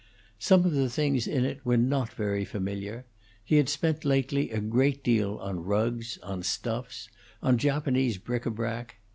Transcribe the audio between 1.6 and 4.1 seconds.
were not very familiar; he had spent